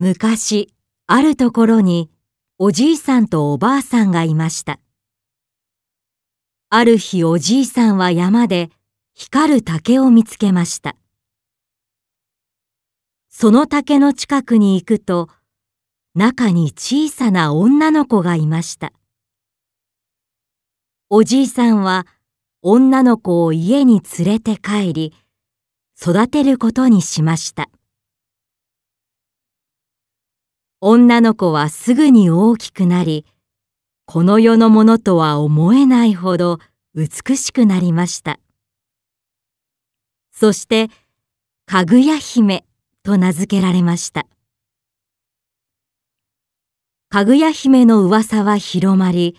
[0.00, 0.74] 昔、
[1.06, 2.10] あるところに
[2.58, 4.80] おじいさんとおばあさんがいました。
[6.68, 8.70] ある日おじいさんは山で
[9.14, 10.96] 光る竹を見つけました。
[13.28, 15.28] その竹の近くに行くと、
[16.16, 18.92] 中に小さな女の子がいました。
[21.08, 22.06] おじいさんは
[22.62, 25.14] 女の子を家に連れて帰り、
[26.00, 27.68] 育てることにしました。
[30.86, 33.24] 女の子はすぐに大きくなり、
[34.04, 36.58] この世のものとは思えないほど
[36.94, 38.38] 美しくなりました。
[40.30, 40.90] そして、
[41.64, 42.66] かぐや姫
[43.02, 44.26] と名付けられました。
[47.08, 49.38] かぐや姫の噂は広まり、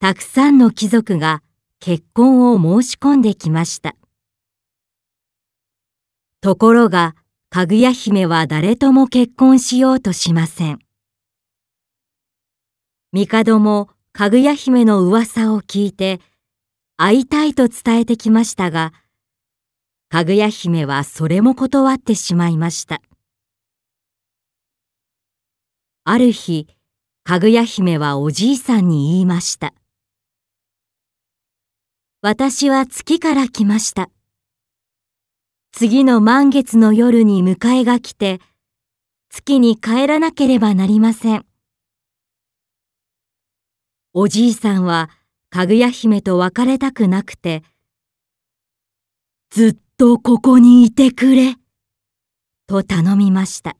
[0.00, 1.42] たくさんの貴族が
[1.80, 3.96] 結婚を申し込んできました。
[6.42, 7.14] ところが、
[7.54, 10.78] かぐや姫は誰とも結婚しようとしません。
[13.12, 16.22] 帝もかぐや姫の噂を聞いて
[16.96, 18.94] 会いたいと伝えてきましたが、
[20.08, 23.02] かぐや姫はそれも断ってしまいました。
[26.04, 26.68] ある日、
[27.22, 29.74] かぐや姫はおじいさんに言いました。
[32.22, 34.08] 私は月から来ました。
[35.74, 38.40] 次の満月の夜に迎えが来て、
[39.30, 41.46] 月に帰らなければなりません。
[44.12, 45.08] おじいさんは
[45.48, 47.62] かぐや姫と別れたくなくて、
[49.48, 51.56] ずっとここにいてくれ、
[52.66, 53.78] と頼みました。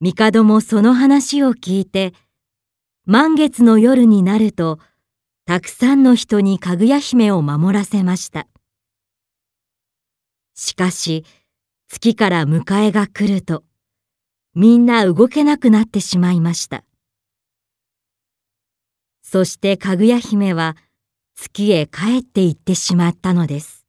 [0.00, 2.14] 帝もその話を聞いて、
[3.04, 4.78] 満月の夜になると、
[5.44, 8.46] たくさんの人にかぐや姫を守らせました。
[10.60, 11.24] しかし、
[11.88, 13.64] 月から迎えが来ると、
[14.54, 16.84] みんな動けなくなってしまいました。
[19.22, 20.76] そしてかぐや姫は
[21.34, 23.79] 月へ帰って行ってしまったのです。